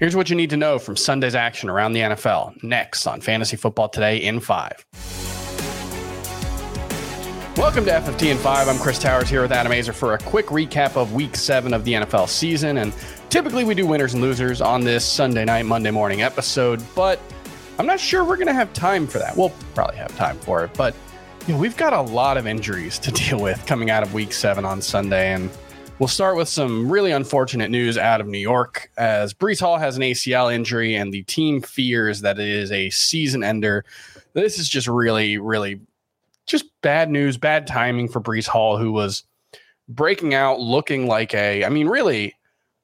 Here's 0.00 0.16
what 0.16 0.30
you 0.30 0.36
need 0.36 0.48
to 0.48 0.56
know 0.56 0.78
from 0.78 0.96
Sunday's 0.96 1.34
action 1.34 1.68
around 1.68 1.92
the 1.92 2.00
NFL. 2.00 2.62
Next 2.62 3.06
on 3.06 3.20
Fantasy 3.20 3.58
Football 3.58 3.90
Today 3.90 4.16
in 4.16 4.40
5. 4.40 4.86
Welcome 7.58 7.84
to 7.84 7.90
FFT 7.90 8.30
in 8.30 8.38
5. 8.38 8.68
I'm 8.68 8.78
Chris 8.78 8.98
Towers 8.98 9.28
here 9.28 9.42
with 9.42 9.52
Adam 9.52 9.70
Aizer 9.70 9.92
for 9.92 10.14
a 10.14 10.18
quick 10.18 10.46
recap 10.46 10.96
of 10.96 11.12
week 11.12 11.36
7 11.36 11.74
of 11.74 11.84
the 11.84 11.92
NFL 11.92 12.30
season. 12.30 12.78
And 12.78 12.94
typically 13.28 13.62
we 13.62 13.74
do 13.74 13.86
winners 13.86 14.14
and 14.14 14.22
losers 14.22 14.62
on 14.62 14.84
this 14.84 15.04
Sunday 15.04 15.44
night, 15.44 15.66
Monday 15.66 15.90
morning 15.90 16.22
episode, 16.22 16.82
but 16.94 17.20
I'm 17.78 17.84
not 17.84 18.00
sure 18.00 18.24
we're 18.24 18.36
going 18.36 18.46
to 18.46 18.54
have 18.54 18.72
time 18.72 19.06
for 19.06 19.18
that. 19.18 19.36
We'll 19.36 19.52
probably 19.74 19.98
have 19.98 20.16
time 20.16 20.38
for 20.38 20.64
it, 20.64 20.70
but 20.78 20.94
you 21.46 21.52
know, 21.52 21.60
we've 21.60 21.76
got 21.76 21.92
a 21.92 22.00
lot 22.00 22.38
of 22.38 22.46
injuries 22.46 22.98
to 23.00 23.10
deal 23.10 23.38
with 23.38 23.66
coming 23.66 23.90
out 23.90 24.02
of 24.02 24.14
week 24.14 24.32
7 24.32 24.64
on 24.64 24.80
Sunday 24.80 25.34
and 25.34 25.50
We'll 26.00 26.08
start 26.08 26.38
with 26.38 26.48
some 26.48 26.90
really 26.90 27.12
unfortunate 27.12 27.70
news 27.70 27.98
out 27.98 28.22
of 28.22 28.26
New 28.26 28.38
York 28.38 28.90
as 28.96 29.34
Breece 29.34 29.60
Hall 29.60 29.76
has 29.76 29.98
an 29.98 30.02
ACL 30.02 30.50
injury 30.50 30.94
and 30.94 31.12
the 31.12 31.24
team 31.24 31.60
fears 31.60 32.22
that 32.22 32.38
it 32.38 32.48
is 32.48 32.72
a 32.72 32.88
season 32.88 33.44
ender. 33.44 33.84
This 34.32 34.58
is 34.58 34.66
just 34.66 34.88
really, 34.88 35.36
really 35.36 35.78
just 36.46 36.64
bad 36.80 37.10
news, 37.10 37.36
bad 37.36 37.66
timing 37.66 38.08
for 38.08 38.18
Breece 38.18 38.46
Hall, 38.46 38.78
who 38.78 38.92
was 38.92 39.24
breaking 39.90 40.32
out 40.32 40.58
looking 40.58 41.06
like 41.06 41.34
a, 41.34 41.66
I 41.66 41.68
mean, 41.68 41.86
really 41.86 42.34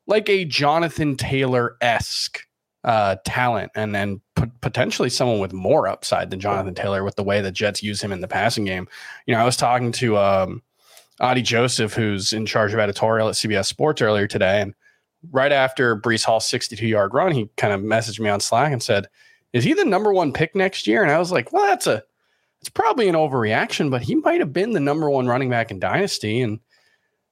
like 0.06 0.28
a 0.28 0.44
Jonathan 0.44 1.16
Taylor 1.16 1.78
esque 1.80 2.46
uh, 2.84 3.16
talent 3.24 3.72
and 3.74 3.94
then 3.94 4.20
p- 4.34 4.44
potentially 4.60 5.08
someone 5.08 5.38
with 5.38 5.54
more 5.54 5.88
upside 5.88 6.28
than 6.28 6.38
Jonathan 6.38 6.74
Taylor 6.74 7.02
with 7.02 7.16
the 7.16 7.24
way 7.24 7.40
the 7.40 7.50
Jets 7.50 7.82
use 7.82 8.02
him 8.02 8.12
in 8.12 8.20
the 8.20 8.28
passing 8.28 8.66
game. 8.66 8.86
You 9.24 9.32
know, 9.32 9.40
I 9.40 9.44
was 9.44 9.56
talking 9.56 9.90
to, 9.92 10.18
um, 10.18 10.62
Adi 11.20 11.42
Joseph, 11.42 11.94
who's 11.94 12.32
in 12.32 12.46
charge 12.46 12.72
of 12.72 12.80
editorial 12.80 13.28
at 13.28 13.34
CBS 13.34 13.66
Sports 13.66 14.02
earlier 14.02 14.26
today. 14.26 14.60
And 14.60 14.74
right 15.30 15.52
after 15.52 15.96
Breece 15.98 16.24
Hall's 16.24 16.48
62 16.48 16.86
yard 16.86 17.14
run, 17.14 17.32
he 17.32 17.48
kind 17.56 17.72
of 17.72 17.80
messaged 17.80 18.20
me 18.20 18.28
on 18.28 18.40
Slack 18.40 18.72
and 18.72 18.82
said, 18.82 19.06
Is 19.52 19.64
he 19.64 19.72
the 19.72 19.84
number 19.84 20.12
one 20.12 20.32
pick 20.32 20.54
next 20.54 20.86
year? 20.86 21.02
And 21.02 21.10
I 21.10 21.18
was 21.18 21.32
like, 21.32 21.52
Well, 21.52 21.66
that's 21.66 21.86
a, 21.86 22.02
it's 22.60 22.68
probably 22.68 23.08
an 23.08 23.14
overreaction, 23.14 23.90
but 23.90 24.02
he 24.02 24.14
might 24.14 24.40
have 24.40 24.52
been 24.52 24.72
the 24.72 24.80
number 24.80 25.08
one 25.10 25.26
running 25.26 25.50
back 25.50 25.70
in 25.70 25.78
Dynasty. 25.78 26.40
And 26.40 26.60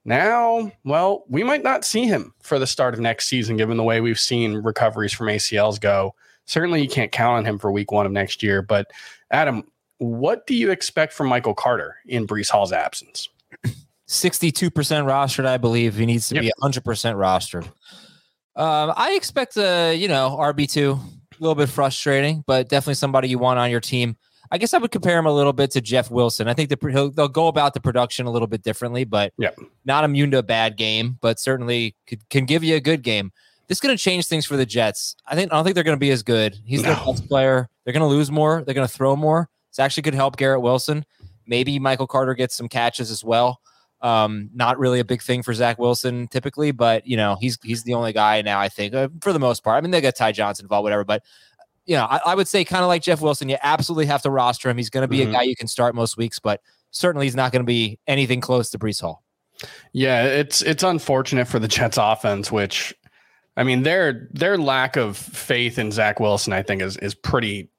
now, 0.03 0.71
well, 0.83 1.25
we 1.27 1.43
might 1.43 1.63
not 1.63 1.83
see 1.83 2.05
him 2.05 2.33
for 2.41 2.59
the 2.59 2.67
start 2.67 2.93
of 2.93 2.99
next 2.99 3.27
season, 3.27 3.57
given 3.57 3.77
the 3.77 3.83
way 3.83 4.01
we've 4.01 4.19
seen 4.19 4.57
recoveries 4.57 5.13
from 5.13 5.27
ACLs 5.27 5.79
go. 5.79 6.13
Certainly, 6.45 6.83
you 6.83 6.87
can't 6.87 7.11
count 7.11 7.37
on 7.37 7.45
him 7.45 7.57
for 7.57 7.71
week 7.71 7.91
one 7.91 8.05
of 8.05 8.11
next 8.11 8.43
year. 8.43 8.61
But 8.61 8.91
Adam, 9.31 9.63
what 9.97 10.45
do 10.45 10.53
you 10.53 10.69
expect 10.71 11.11
from 11.11 11.27
Michael 11.27 11.55
Carter 11.55 11.95
in 12.05 12.27
Breece 12.27 12.49
Hall's 12.49 12.71
absence? 12.71 13.29
62% 14.07 14.71
rostered, 14.71 15.45
I 15.45 15.57
believe. 15.57 15.95
He 15.95 16.05
needs 16.05 16.29
to 16.29 16.35
yep. 16.35 16.43
be 16.43 16.51
100% 16.61 16.81
rostered. 16.81 17.65
Um, 18.55 18.93
I 18.95 19.13
expect 19.15 19.57
a, 19.57 19.93
you 19.93 20.07
know, 20.07 20.37
RB2, 20.39 20.97
a 20.97 21.43
little 21.43 21.55
bit 21.55 21.69
frustrating, 21.69 22.43
but 22.47 22.69
definitely 22.69 22.93
somebody 22.95 23.27
you 23.27 23.37
want 23.37 23.59
on 23.59 23.69
your 23.69 23.81
team. 23.81 24.15
I 24.51 24.57
guess 24.57 24.73
I 24.73 24.77
would 24.77 24.91
compare 24.91 25.17
him 25.17 25.25
a 25.25 25.33
little 25.33 25.53
bit 25.53 25.71
to 25.71 25.81
Jeff 25.81 26.11
Wilson. 26.11 26.47
I 26.47 26.53
think 26.53 26.69
the, 26.69 27.11
they'll 27.15 27.27
go 27.27 27.47
about 27.47 27.73
the 27.73 27.79
production 27.79 28.27
a 28.27 28.31
little 28.31 28.47
bit 28.47 28.61
differently, 28.61 29.03
but 29.03 29.33
yep. 29.37 29.57
not 29.85 30.03
immune 30.03 30.31
to 30.31 30.37
a 30.37 30.43
bad 30.43 30.77
game, 30.77 31.17
but 31.19 31.39
certainly 31.39 31.95
could, 32.07 32.27
can 32.29 32.45
give 32.45 32.63
you 32.63 32.75
a 32.75 32.79
good 32.79 33.01
game. 33.01 33.31
This 33.67 33.77
is 33.77 33.81
going 33.81 33.97
to 33.97 34.01
change 34.01 34.27
things 34.27 34.45
for 34.45 34.55
the 34.55 34.65
Jets. 34.65 35.15
I 35.25 35.35
think 35.35 35.51
I 35.51 35.55
don't 35.55 35.63
think 35.63 35.73
they're 35.73 35.83
going 35.83 35.97
to 35.97 35.99
be 35.99 36.11
as 36.11 36.21
good. 36.21 36.55
He's 36.63 36.83
no. 36.83 36.93
their 36.93 37.03
best 37.03 37.27
player. 37.27 37.67
They're 37.83 37.93
going 37.93 38.01
to 38.01 38.07
lose 38.07 38.29
more. 38.29 38.63
They're 38.63 38.75
going 38.75 38.87
to 38.87 38.93
throw 38.93 39.15
more. 39.15 39.49
It's 39.69 39.79
actually 39.79 40.03
could 40.03 40.13
help 40.13 40.37
Garrett 40.37 40.61
Wilson. 40.61 41.03
Maybe 41.47 41.79
Michael 41.79 42.07
Carter 42.07 42.35
gets 42.35 42.55
some 42.55 42.69
catches 42.69 43.09
as 43.09 43.23
well. 43.23 43.59
Um, 44.05 44.51
not 44.53 44.77
really 44.77 44.99
a 44.99 45.03
big 45.03 45.23
thing 45.23 45.41
for 45.41 45.51
Zach 45.55 45.79
Wilson 45.79 46.27
typically, 46.27 46.69
but 46.69 47.07
you 47.07 47.17
know 47.17 47.37
he's 47.41 47.57
he's 47.63 47.81
the 47.81 47.95
only 47.95 48.13
guy 48.13 48.43
now. 48.43 48.59
I 48.59 48.69
think 48.69 48.93
uh, 48.93 49.09
for 49.19 49.33
the 49.33 49.39
most 49.39 49.63
part. 49.63 49.77
I 49.77 49.81
mean, 49.81 49.89
they 49.89 49.99
got 49.99 50.15
Ty 50.15 50.33
Johnson 50.33 50.65
involved, 50.65 50.83
whatever, 50.83 51.03
but 51.03 51.23
you 51.87 51.95
know 51.95 52.05
I, 52.05 52.17
I 52.17 52.35
would 52.35 52.47
say 52.47 52.63
kind 52.63 52.83
of 52.83 52.87
like 52.87 53.01
Jeff 53.01 53.19
Wilson, 53.19 53.49
you 53.49 53.57
absolutely 53.63 54.05
have 54.05 54.21
to 54.21 54.29
roster 54.29 54.69
him. 54.69 54.77
He's 54.77 54.91
going 54.91 55.01
to 55.01 55.07
be 55.07 55.21
mm-hmm. 55.21 55.31
a 55.31 55.33
guy 55.33 55.41
you 55.41 55.55
can 55.55 55.67
start 55.67 55.95
most 55.95 56.17
weeks, 56.17 56.37
but 56.37 56.61
certainly 56.91 57.25
he's 57.25 57.35
not 57.35 57.51
going 57.51 57.63
to 57.63 57.65
be 57.65 57.97
anything 58.05 58.41
close 58.41 58.69
to 58.69 58.77
Breece 58.77 59.01
Hall. 59.01 59.23
Yeah, 59.91 60.25
it's 60.25 60.61
it's 60.61 60.83
unfortunate 60.83 61.47
for 61.47 61.57
the 61.57 61.67
Jets 61.67 61.97
offense, 61.99 62.51
which 62.51 62.93
I 63.57 63.63
mean 63.63 63.81
their 63.81 64.29
their 64.33 64.55
lack 64.55 64.97
of 64.97 65.17
faith 65.17 65.79
in 65.79 65.91
Zach 65.91 66.19
Wilson, 66.19 66.53
I 66.53 66.61
think, 66.61 66.83
is 66.83 66.95
is 66.97 67.15
pretty 67.15 67.69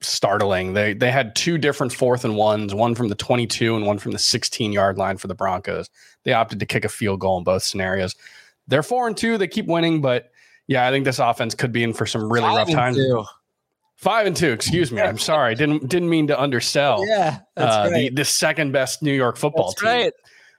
startling. 0.00 0.74
They 0.74 0.94
they 0.94 1.10
had 1.10 1.34
two 1.34 1.58
different 1.58 1.92
fourth 1.92 2.24
and 2.24 2.36
ones, 2.36 2.74
one 2.74 2.94
from 2.94 3.08
the 3.08 3.14
22 3.14 3.76
and 3.76 3.86
one 3.86 3.98
from 3.98 4.12
the 4.12 4.18
16 4.18 4.72
yard 4.72 4.98
line 4.98 5.16
for 5.16 5.26
the 5.26 5.34
Broncos. 5.34 5.88
They 6.24 6.32
opted 6.32 6.60
to 6.60 6.66
kick 6.66 6.84
a 6.84 6.88
field 6.88 7.20
goal 7.20 7.38
in 7.38 7.44
both 7.44 7.62
scenarios. 7.62 8.14
They're 8.66 8.82
four 8.82 9.06
and 9.06 9.16
two. 9.16 9.38
They 9.38 9.48
keep 9.48 9.66
winning, 9.66 10.00
but 10.00 10.30
yeah, 10.66 10.86
I 10.86 10.90
think 10.90 11.04
this 11.04 11.18
offense 11.18 11.54
could 11.54 11.72
be 11.72 11.82
in 11.82 11.94
for 11.94 12.06
some 12.06 12.30
really 12.30 12.46
Five 12.46 12.68
rough 12.68 12.70
times. 12.70 12.98
Five 13.96 14.26
and 14.26 14.36
two. 14.36 14.52
Excuse 14.52 14.92
me. 14.92 15.00
I'm 15.00 15.18
sorry. 15.18 15.54
Didn't 15.56 15.88
didn't 15.88 16.08
mean 16.08 16.28
to 16.28 16.40
undersell. 16.40 17.04
Yeah, 17.06 17.40
uh, 17.56 17.88
the, 17.90 18.10
the 18.10 18.24
second 18.24 18.72
best 18.72 19.02
New 19.02 19.12
York 19.12 19.36
football 19.36 19.70
that's 19.70 19.80
team. 19.80 19.90
Right. 19.90 20.12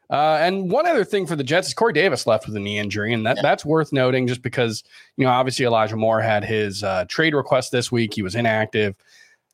Uh, 0.09 0.39
and 0.41 0.71
one 0.71 0.87
other 0.87 1.05
thing 1.05 1.27
for 1.27 1.35
the 1.35 1.43
Jets 1.43 1.67
is 1.67 1.73
Corey 1.75 1.93
Davis 1.93 2.25
left 2.25 2.47
with 2.47 2.55
a 2.55 2.59
knee 2.59 2.79
injury, 2.79 3.13
and 3.13 3.25
that, 3.27 3.37
yeah. 3.37 3.43
that's 3.43 3.63
worth 3.63 3.93
noting 3.93 4.25
just 4.27 4.41
because 4.41 4.83
you 5.17 5.23
know 5.23 5.31
obviously 5.31 5.65
Elijah 5.65 5.95
Moore 5.95 6.19
had 6.19 6.43
his 6.43 6.83
uh, 6.83 7.05
trade 7.07 7.35
request 7.35 7.71
this 7.71 7.91
week. 7.91 8.13
He 8.15 8.23
was 8.23 8.35
inactive. 8.35 8.95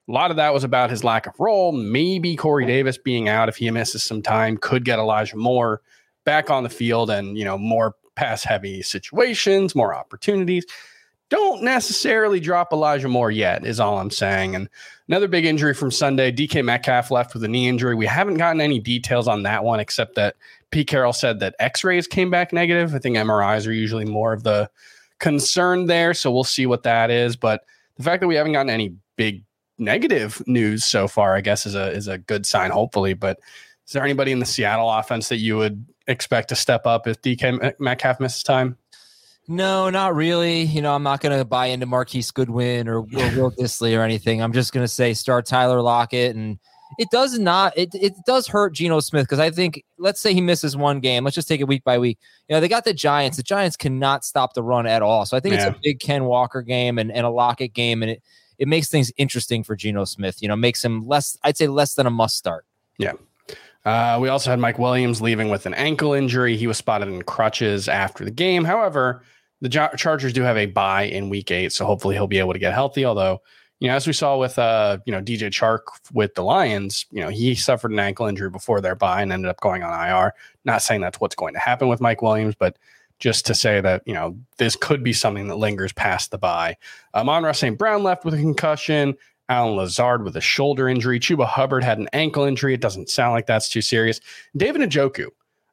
A 0.07 0.11
lot 0.11 0.29
of 0.29 0.37
that 0.37 0.53
was 0.53 0.63
about 0.63 0.91
his 0.91 1.03
lack 1.03 1.25
of 1.25 1.39
role. 1.39 1.71
Maybe 1.71 2.35
Corey 2.35 2.65
Davis 2.65 2.97
being 2.97 3.27
out 3.27 3.49
if 3.49 3.57
he 3.57 3.69
misses 3.71 4.03
some 4.03 4.21
time 4.21 4.57
could 4.57 4.85
get 4.85 4.99
Elijah 4.99 5.35
Moore 5.37 5.81
back 6.25 6.49
on 6.49 6.63
the 6.63 6.69
field 6.69 7.09
and, 7.09 7.37
you 7.37 7.43
know, 7.43 7.57
more 7.57 7.95
pass 8.15 8.43
heavy 8.43 8.81
situations, 8.81 9.75
more 9.75 9.95
opportunities. 9.95 10.65
Don't 11.29 11.63
necessarily 11.63 12.39
drop 12.39 12.71
Elijah 12.71 13.07
Moore 13.07 13.31
yet, 13.31 13.65
is 13.65 13.79
all 13.79 13.97
I'm 13.97 14.11
saying. 14.11 14.55
And 14.55 14.69
another 15.07 15.27
big 15.27 15.43
injury 15.43 15.73
from 15.73 15.89
Sunday 15.89 16.31
DK 16.31 16.63
Metcalf 16.63 17.09
left 17.09 17.33
with 17.33 17.43
a 17.43 17.47
knee 17.47 17.67
injury. 17.67 17.95
We 17.95 18.05
haven't 18.05 18.37
gotten 18.37 18.61
any 18.61 18.79
details 18.79 19.27
on 19.27 19.41
that 19.43 19.63
one, 19.63 19.79
except 19.79 20.15
that 20.15 20.35
Pete 20.69 20.87
Carroll 20.87 21.13
said 21.13 21.39
that 21.39 21.55
x 21.57 21.83
rays 21.83 22.05
came 22.05 22.29
back 22.29 22.53
negative. 22.53 22.93
I 22.93 22.99
think 22.99 23.17
MRIs 23.17 23.67
are 23.67 23.71
usually 23.71 24.05
more 24.05 24.33
of 24.33 24.43
the 24.43 24.69
concern 25.19 25.87
there. 25.87 26.13
So 26.13 26.31
we'll 26.31 26.43
see 26.43 26.67
what 26.67 26.83
that 26.83 27.09
is. 27.09 27.35
But 27.35 27.65
the 27.97 28.03
fact 28.03 28.21
that 28.21 28.27
we 28.27 28.35
haven't 28.35 28.53
gotten 28.53 28.69
any 28.69 28.95
big 29.15 29.43
negative 29.77 30.41
news 30.47 30.85
so 30.85 31.07
far, 31.07 31.35
I 31.35 31.41
guess, 31.41 31.65
is 31.65 31.75
a 31.75 31.91
is 31.91 32.07
a 32.07 32.17
good 32.17 32.45
sign. 32.45 32.71
Hopefully, 32.71 33.13
but 33.13 33.39
is 33.85 33.93
there 33.93 34.03
anybody 34.03 34.31
in 34.31 34.39
the 34.39 34.45
Seattle 34.45 34.89
offense 34.89 35.29
that 35.29 35.37
you 35.37 35.57
would 35.57 35.85
expect 36.07 36.49
to 36.49 36.55
step 36.55 36.85
up 36.85 37.07
if 37.07 37.21
DK 37.21 37.79
Metcalf 37.79 38.19
misses 38.19 38.43
time? 38.43 38.77
No, 39.47 39.91
not 39.91 40.15
really. 40.15 40.63
You 40.63 40.81
know, 40.81 40.95
I'm 40.95 41.03
not 41.03 41.21
going 41.21 41.37
to 41.37 41.45
buy 41.45 41.67
into 41.67 41.85
Marquise 41.85 42.31
Goodwin 42.31 42.87
or, 42.87 42.99
or 42.99 43.03
Will 43.03 43.51
Dissly 43.59 43.97
or 43.97 44.01
anything. 44.01 44.41
I'm 44.41 44.53
just 44.53 44.73
going 44.73 44.83
to 44.83 44.87
say 44.87 45.13
start 45.13 45.45
Tyler 45.45 45.81
Lockett, 45.81 46.35
and 46.35 46.57
it 46.97 47.09
does 47.11 47.37
not. 47.37 47.77
It 47.77 47.93
it 47.93 48.13
does 48.25 48.47
hurt 48.47 48.73
Geno 48.73 48.99
Smith 49.01 49.25
because 49.25 49.39
I 49.39 49.51
think 49.51 49.83
let's 49.99 50.19
say 50.19 50.33
he 50.33 50.41
misses 50.41 50.75
one 50.75 50.99
game. 50.99 51.23
Let's 51.23 51.35
just 51.35 51.47
take 51.47 51.61
it 51.61 51.67
week 51.67 51.83
by 51.83 51.99
week. 51.99 52.17
You 52.49 52.55
know, 52.55 52.59
they 52.59 52.67
got 52.67 52.85
the 52.85 52.93
Giants. 52.93 53.37
The 53.37 53.43
Giants 53.43 53.77
cannot 53.77 54.25
stop 54.25 54.55
the 54.55 54.63
run 54.63 54.87
at 54.87 55.03
all. 55.03 55.25
So 55.27 55.37
I 55.37 55.39
think 55.39 55.55
yeah. 55.55 55.67
it's 55.67 55.77
a 55.77 55.79
big 55.83 55.99
Ken 55.99 56.25
Walker 56.25 56.63
game 56.63 56.97
and, 56.97 57.11
and 57.11 57.25
a 57.25 57.29
Lockett 57.29 57.73
game, 57.73 58.01
and 58.01 58.11
it 58.11 58.23
it 58.57 58.67
makes 58.67 58.87
things 58.87 59.11
interesting 59.17 59.63
for 59.63 59.75
Geno 59.75 60.05
Smith. 60.05 60.41
You 60.41 60.47
know, 60.47 60.55
makes 60.55 60.83
him 60.83 61.07
less, 61.07 61.37
I'd 61.43 61.57
say 61.57 61.67
less 61.67 61.95
than 61.95 62.05
a 62.07 62.09
must 62.09 62.37
start. 62.37 62.65
Yeah. 62.97 63.13
Uh, 63.85 64.17
we 64.19 64.29
also 64.29 64.49
had 64.49 64.59
Mike 64.59 64.79
Williams 64.79 65.21
leaving 65.21 65.49
with 65.49 65.65
an 65.65 65.75
ankle 65.75 66.13
injury. 66.13 66.57
He 66.57 66.65
was 66.65 66.77
spotted 66.77 67.07
in 67.07 67.21
crutches 67.21 67.87
after 67.87 68.25
the 68.25 68.31
game. 68.31 68.63
However, 68.63 69.21
the 69.61 69.69
Chargers 69.69 70.33
do 70.33 70.41
have 70.41 70.57
a 70.57 70.65
bye 70.65 71.03
in 71.03 71.29
week 71.29 71.51
eight, 71.51 71.71
so 71.71 71.85
hopefully 71.85 72.15
he'll 72.15 72.27
be 72.27 72.39
able 72.39 72.53
to 72.53 72.59
get 72.59 72.73
healthy. 72.73 73.05
Although, 73.05 73.41
you 73.79 73.87
know, 73.87 73.95
as 73.95 74.07
we 74.07 74.13
saw 74.13 74.37
with 74.37 74.57
uh, 74.57 74.97
you 75.05 75.11
know, 75.11 75.21
DJ 75.21 75.49
Chark 75.49 75.81
with 76.13 76.33
the 76.33 76.43
Lions, 76.43 77.05
you 77.11 77.21
know, 77.21 77.29
he 77.29 77.55
suffered 77.55 77.91
an 77.91 77.99
ankle 77.99 78.25
injury 78.25 78.49
before 78.49 78.81
their 78.81 78.95
bye 78.95 79.21
and 79.21 79.31
ended 79.31 79.49
up 79.49 79.59
going 79.61 79.83
on 79.83 80.07
IR. 80.07 80.33
Not 80.65 80.81
saying 80.81 81.01
that's 81.01 81.19
what's 81.19 81.35
going 81.35 81.53
to 81.53 81.59
happen 81.59 81.87
with 81.87 82.01
Mike 82.01 82.21
Williams, 82.21 82.55
but 82.57 82.77
just 83.19 83.45
to 83.45 83.55
say 83.55 83.81
that, 83.81 84.03
you 84.05 84.13
know, 84.13 84.37
this 84.57 84.75
could 84.75 85.03
be 85.03 85.13
something 85.13 85.47
that 85.47 85.57
lingers 85.57 85.93
past 85.93 86.31
the 86.31 86.37
bye. 86.37 86.75
Um, 87.13 87.29
Amon-Ra 87.29 87.53
St. 87.53 87.77
Brown 87.77 88.03
left 88.03 88.25
with 88.25 88.33
a 88.33 88.37
concussion. 88.37 89.15
Allen 89.47 89.75
Lazard 89.75 90.23
with 90.23 90.35
a 90.35 90.41
shoulder 90.41 90.89
injury. 90.89 91.19
Chuba 91.19 91.45
Hubbard 91.45 91.83
had 91.83 91.99
an 91.99 92.09
ankle 92.13 92.43
injury. 92.43 92.73
It 92.73 92.81
doesn't 92.81 93.09
sound 93.09 93.33
like 93.33 93.45
that's 93.45 93.69
too 93.69 93.81
serious. 93.81 94.19
David 94.57 94.81
Njoku 94.89 95.27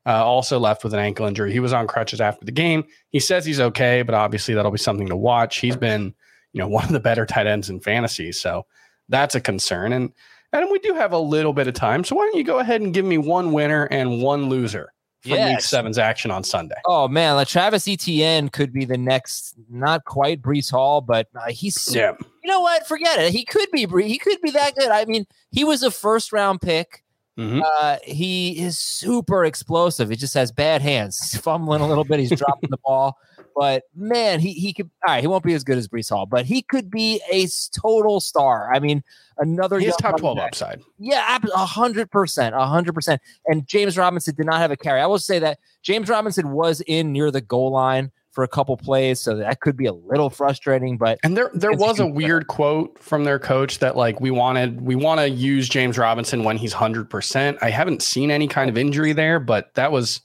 uh, 0.04 0.24
also 0.24 0.58
left 0.58 0.84
with 0.84 0.92
an 0.92 1.00
ankle 1.00 1.26
injury. 1.26 1.52
He 1.52 1.60
was 1.60 1.72
on 1.72 1.86
crutches 1.86 2.20
after 2.20 2.44
the 2.44 2.52
game. 2.52 2.84
He 3.10 3.20
says 3.20 3.46
he's 3.46 3.60
okay, 3.60 4.02
but 4.02 4.14
obviously 4.14 4.54
that'll 4.54 4.70
be 4.70 4.78
something 4.78 5.08
to 5.08 5.16
watch. 5.16 5.58
He's 5.58 5.76
been, 5.76 6.14
you 6.52 6.58
know, 6.58 6.68
one 6.68 6.84
of 6.84 6.92
the 6.92 7.00
better 7.00 7.24
tight 7.24 7.46
ends 7.46 7.70
in 7.70 7.80
fantasy, 7.80 8.32
so 8.32 8.66
that's 9.08 9.34
a 9.34 9.40
concern. 9.40 9.92
And 9.92 10.12
and 10.54 10.70
we 10.70 10.78
do 10.80 10.92
have 10.92 11.12
a 11.12 11.18
little 11.18 11.54
bit 11.54 11.66
of 11.66 11.72
time, 11.72 12.04
so 12.04 12.14
why 12.14 12.24
don't 12.24 12.36
you 12.36 12.44
go 12.44 12.58
ahead 12.58 12.82
and 12.82 12.92
give 12.92 13.06
me 13.06 13.16
one 13.16 13.52
winner 13.52 13.86
and 13.86 14.20
one 14.20 14.50
loser 14.50 14.92
from 15.22 15.32
yes. 15.32 15.56
Week 15.56 15.60
Seven's 15.60 15.98
action 15.98 16.30
on 16.30 16.44
Sunday? 16.44 16.76
Oh 16.86 17.08
man, 17.08 17.36
like 17.36 17.48
Travis 17.48 17.88
Etienne 17.88 18.48
could 18.48 18.72
be 18.72 18.84
the 18.84 18.98
next, 18.98 19.54
not 19.70 20.04
quite 20.04 20.42
Breece 20.42 20.70
Hall, 20.70 21.00
but 21.00 21.28
uh, 21.34 21.50
he's 21.50 21.94
yeah. 21.94 22.12
You 22.42 22.50
know 22.50 22.60
what? 22.60 22.86
Forget 22.86 23.20
it. 23.20 23.32
He 23.32 23.44
could 23.44 23.70
be. 23.70 23.86
He 23.86 24.18
could 24.18 24.40
be 24.40 24.50
that 24.50 24.74
good. 24.74 24.88
I 24.88 25.04
mean, 25.04 25.26
he 25.50 25.64
was 25.64 25.82
a 25.82 25.90
first 25.90 26.32
round 26.32 26.60
pick 26.60 27.02
Mm-hmm. 27.38 27.62
Uh, 27.64 27.96
he 28.02 28.58
is 28.60 28.78
super 28.78 29.44
explosive. 29.44 30.10
He 30.10 30.16
just 30.16 30.34
has 30.34 30.52
bad 30.52 30.82
hands. 30.82 31.18
He's 31.18 31.40
fumbling 31.40 31.80
a 31.80 31.88
little 31.88 32.04
bit. 32.04 32.20
He's 32.20 32.30
dropping 32.36 32.70
the 32.70 32.78
ball. 32.84 33.16
But 33.54 33.84
man, 33.94 34.40
he 34.40 34.52
he 34.52 34.72
could. 34.72 34.90
All 35.06 35.14
right, 35.14 35.20
he 35.20 35.26
won't 35.26 35.44
be 35.44 35.54
as 35.54 35.64
good 35.64 35.78
as 35.78 35.88
Breece 35.88 36.10
Hall, 36.10 36.26
but 36.26 36.46
he 36.46 36.62
could 36.62 36.90
be 36.90 37.20
a 37.30 37.46
total 37.78 38.20
star. 38.20 38.72
I 38.72 38.78
mean, 38.78 39.02
another. 39.38 39.78
He 39.78 39.90
top 40.00 40.18
twelve 40.18 40.36
back. 40.36 40.48
upside. 40.48 40.80
Yeah, 40.98 41.38
a 41.54 41.66
hundred 41.66 42.10
percent, 42.10 42.54
a 42.54 42.66
hundred 42.66 42.94
percent. 42.94 43.20
And 43.46 43.66
James 43.66 43.96
Robinson 43.96 44.34
did 44.34 44.46
not 44.46 44.58
have 44.58 44.70
a 44.70 44.76
carry. 44.76 45.00
I 45.00 45.06
will 45.06 45.18
say 45.18 45.38
that 45.40 45.58
James 45.82 46.08
Robinson 46.08 46.52
was 46.52 46.80
in 46.86 47.12
near 47.12 47.30
the 47.30 47.40
goal 47.40 47.72
line 47.72 48.10
for 48.32 48.42
a 48.42 48.48
couple 48.48 48.76
plays, 48.76 49.20
so 49.20 49.36
that 49.36 49.60
could 49.60 49.76
be 49.76 49.86
a 49.86 49.92
little 49.92 50.30
frustrating. 50.30 50.96
But 50.96 51.18
and 51.22 51.36
there 51.36 51.50
there 51.54 51.72
was 51.72 52.00
a 52.00 52.06
weird 52.06 52.46
quote 52.46 52.98
from 52.98 53.24
their 53.24 53.38
coach 53.38 53.78
that 53.78 53.96
like 53.96 54.20
we 54.20 54.30
wanted 54.30 54.80
we 54.80 54.96
want 54.96 55.20
to 55.20 55.28
use 55.28 55.68
James 55.68 55.98
Robinson 55.98 56.42
when 56.42 56.56
he's 56.56 56.72
hundred 56.72 57.10
percent. 57.10 57.58
I 57.60 57.70
haven't 57.70 58.02
seen 58.02 58.30
any 58.30 58.48
kind 58.48 58.70
of 58.70 58.78
injury 58.78 59.12
there, 59.12 59.38
but 59.38 59.74
that 59.74 59.92
was 59.92 60.22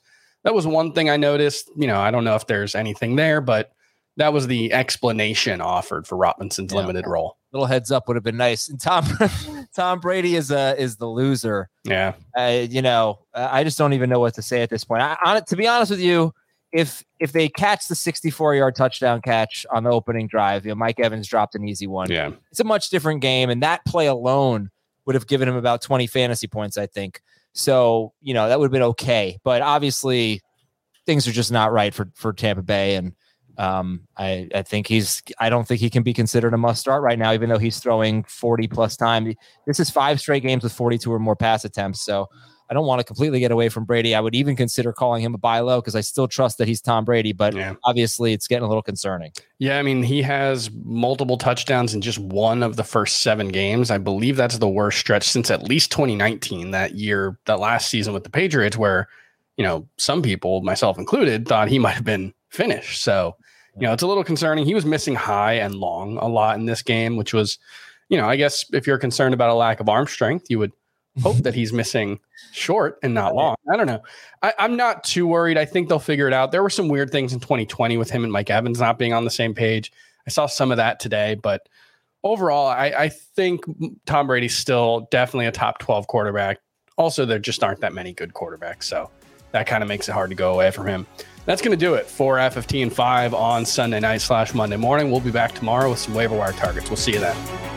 that 0.48 0.54
was 0.54 0.66
one 0.66 0.94
thing 0.94 1.10
I 1.10 1.18
noticed. 1.18 1.70
You 1.76 1.88
know, 1.88 2.00
I 2.00 2.10
don't 2.10 2.24
know 2.24 2.36
if 2.36 2.48
there's 2.48 2.74
anything 2.74 3.18
there, 3.18 3.42
but 3.42 3.74
that 4.16 4.32
was 4.32 4.48
the 4.48 4.72
explanation 4.72 5.60
offered 5.60 6.08
for 6.08 6.16
Robinson's 6.16 6.72
yeah. 6.72 6.80
limited 6.80 7.06
role. 7.06 7.38
Little 7.52 7.66
heads 7.66 7.92
up 7.92 8.08
would 8.08 8.16
have 8.16 8.24
been 8.24 8.38
nice. 8.38 8.70
And 8.70 8.80
Tom 8.80 9.06
Tom 9.76 10.00
Brady 10.00 10.38
is 10.38 10.50
uh 10.50 10.74
is 10.78 10.96
the 10.96 11.06
loser. 11.06 11.70
Yeah, 11.84 12.14
uh, 12.38 12.66
you 12.70 12.82
know, 12.82 13.20
I 13.34 13.66
just 13.66 13.78
don't 13.78 13.92
even 13.92 14.10
know 14.10 14.22
what 14.22 14.36
to 14.36 14.42
say 14.42 14.62
at 14.62 14.70
this 14.70 14.86
point. 14.86 15.02
I, 15.02 15.18
on, 15.26 15.44
to 15.44 15.56
be 15.58 15.68
honest 15.68 15.92
with 15.92 16.00
you 16.00 16.34
if 16.72 17.04
if 17.20 17.34
they 17.34 17.50
catch 17.50 17.90
the 17.90 17.96
64 17.96 18.56
yard 18.56 18.76
touchdown 18.76 19.22
catch 19.22 19.66
on 19.70 19.84
the 19.84 19.90
opening 19.90 20.28
drive, 20.28 20.66
you 20.66 20.70
know, 20.70 20.76
Mike 20.76 21.00
Evans 21.00 21.28
dropped 21.28 21.56
an 21.56 21.68
easy 21.68 21.88
one. 21.88 22.10
Yeah. 22.10 22.32
It's 22.52 22.60
a 22.62 22.64
much 22.64 22.90
different 22.90 23.22
game. 23.22 23.50
And 23.50 23.64
that 23.64 23.84
play 23.86 24.08
alone 24.08 24.70
would 25.08 25.16
have 25.16 25.26
given 25.26 25.48
him 25.48 25.56
about 25.56 25.82
20 25.82 26.06
fantasy 26.06 26.48
points, 26.48 26.78
I 26.78 26.86
think. 26.86 27.22
So, 27.54 28.14
you 28.22 28.36
know, 28.36 28.48
that 28.50 28.60
would 28.60 28.66
have 28.66 28.72
been 28.72 28.84
okay. 28.84 29.40
But 29.44 29.64
obviously 29.64 30.42
things 31.08 31.28
are 31.28 31.32
just 31.32 31.52
not 31.52 31.72
right 31.72 31.94
for 31.94 32.12
for 32.14 32.34
Tampa 32.34 32.62
Bay. 32.62 32.96
And 32.96 33.14
um, 33.58 34.02
I, 34.16 34.50
I 34.54 34.62
think 34.62 34.86
he's 34.86 35.24
I 35.40 35.50
don't 35.50 35.68
think 35.68 35.80
he 35.80 35.90
can 35.90 36.04
be 36.04 36.14
considered 36.14 36.54
a 36.54 36.58
must 36.58 36.82
start 36.82 37.02
right 37.02 37.18
now, 37.18 37.34
even 37.34 37.50
though 37.50 37.58
he's 37.58 37.80
throwing 37.80 38.24
40 38.26 38.68
plus 38.68 38.96
time. 38.96 39.34
This 39.66 39.80
is 39.80 39.90
five 39.90 40.20
straight 40.20 40.44
games 40.44 40.64
with 40.64 40.74
42 40.74 41.12
or 41.12 41.20
more 41.20 41.36
pass 41.38 41.66
attempts. 41.66 42.02
So 42.02 42.28
I 42.70 42.74
don't 42.74 42.86
want 42.86 43.00
to 43.00 43.06
completely 43.06 43.40
get 43.40 43.52
away 43.52 43.70
from 43.70 43.86
Brady. 43.86 44.14
I 44.14 44.20
would 44.20 44.36
even 44.36 44.56
consider 44.56 44.92
calling 44.92 45.24
him 45.24 45.34
a 45.34 45.38
buy 45.38 45.60
low 45.60 45.80
because 45.80 45.96
I 45.96 46.02
still 46.02 46.28
trust 46.28 46.58
that 46.58 46.68
he's 46.68 46.82
Tom 46.82 47.06
Brady, 47.06 47.32
but 47.32 47.56
yeah. 47.56 47.76
obviously 47.86 48.34
it's 48.34 48.48
getting 48.48 48.66
a 48.66 48.68
little 48.68 48.84
concerning. 48.84 49.32
Yeah, 49.60 49.80
I 49.80 49.84
mean, 49.84 50.04
he 50.04 50.22
has 50.24 50.70
multiple 50.84 51.38
touchdowns 51.38 51.94
in 51.94 52.02
just 52.02 52.20
one 52.20 52.64
of 52.64 52.76
the 52.76 52.84
first 52.84 53.22
seven 53.22 53.50
games. 53.50 53.90
I 53.90 53.98
believe 53.98 54.36
that's 54.36 54.58
the 54.58 54.68
worst 54.68 55.00
stretch 55.00 55.24
since 55.24 55.50
at 55.50 55.64
least 55.64 55.92
2019, 55.92 56.72
that 56.72 56.96
year, 56.96 57.40
that 57.46 57.60
last 57.60 57.90
season 57.90 58.14
with 58.14 58.26
the 58.26 58.30
Patriots, 58.30 58.78
where, 58.78 59.08
you 59.56 59.64
know, 59.64 59.88
some 59.98 60.22
people, 60.22 60.62
myself 60.62 60.98
included, 60.98 61.48
thought 61.48 61.70
he 61.70 61.80
might 61.80 61.94
have 61.94 62.04
been 62.04 62.34
finished. 62.50 63.02
So, 63.02 63.36
you 63.80 63.88
know, 63.88 63.94
it's 63.94 64.04
a 64.04 64.08
little 64.08 64.24
concerning. 64.24 64.66
He 64.66 64.76
was 64.76 64.86
missing 64.86 65.16
high 65.16 65.54
and 65.54 65.76
long 65.76 66.18
a 66.18 66.28
lot 66.28 66.58
in 66.58 66.66
this 66.66 66.82
game, 66.82 67.16
which 67.16 67.34
was, 67.34 67.60
you 68.10 68.18
know, 68.18 68.28
I 68.28 68.36
guess 68.36 68.66
if 68.74 68.88
you're 68.88 68.98
concerned 68.98 69.34
about 69.34 69.52
a 69.52 69.54
lack 69.54 69.80
of 69.80 69.88
arm 69.88 70.08
strength, 70.08 70.48
you 70.50 70.60
would 70.60 70.74
hope 71.22 71.38
that 71.38 71.54
he's 71.56 71.74
missing 71.74 72.20
short 72.52 73.00
and 73.04 73.14
not 73.14 73.36
long. 73.36 73.56
I 73.72 73.78
don't 73.78 73.88
know. 73.88 74.02
I, 74.42 74.54
am 74.60 74.76
not 74.76 75.04
too 75.04 75.28
worried. 75.28 75.58
I 75.58 75.66
think 75.66 75.90
they'll 75.90 76.00
figure 76.00 76.28
it 76.28 76.34
out. 76.34 76.52
There 76.52 76.64
were 76.64 76.70
some 76.70 76.88
weird 76.88 77.12
things 77.12 77.34
in 77.34 77.40
2020 77.40 77.98
with 77.98 78.10
him 78.10 78.24
and 78.24 78.32
Mike 78.32 78.50
Evans 78.50 78.80
not 78.80 78.98
being 78.98 79.14
on 79.14 79.24
the 79.24 79.32
same 79.32 79.54
page. 79.54 79.92
I 80.26 80.30
saw 80.30 80.46
some 80.46 80.72
of 80.72 80.78
that 80.78 81.00
today, 81.00 81.36
but 81.36 81.68
overall, 82.24 82.68
I, 82.68 82.94
I 82.98 83.10
think 83.10 83.64
Tom 84.06 84.28
Brady's 84.28 84.56
still 84.56 85.08
definitely 85.12 85.46
a 85.46 85.52
top 85.52 85.80
12 85.80 86.08
quarterback. 86.08 86.60
Also, 86.98 87.26
there 87.26 87.40
just 87.40 87.64
aren't 87.64 87.82
that 87.82 87.94
many 87.94 88.14
good 88.14 88.34
quarterbacks. 88.34 88.84
So 88.84 89.10
that 89.52 89.68
kind 89.68 89.84
of 89.84 89.88
makes 89.88 90.10
it 90.10 90.12
hard 90.12 90.30
to 90.30 90.36
go 90.36 90.54
away 90.54 90.72
from 90.72 90.88
him. 90.88 91.08
That's 91.46 91.62
going 91.62 91.72
to 91.72 91.78
do 91.78 91.94
it 91.94 92.06
for 92.08 92.36
FFT 92.36 92.84
and 92.84 92.92
5 92.92 93.34
on 93.34 93.66
Sunday 93.66 94.02
night 94.02 94.22
slash 94.22 94.54
Monday 94.54 94.76
morning. 94.76 95.12
We'll 95.12 95.22
be 95.22 95.32
back 95.32 95.54
tomorrow 95.54 95.90
with 95.90 96.00
some 96.00 96.14
waiver 96.14 96.36
wire 96.36 96.52
targets. 96.52 96.90
We'll 96.90 96.98
see 96.98 97.14
you 97.14 97.20
then. 97.20 97.77